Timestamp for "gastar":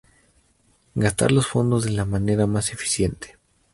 0.95-1.31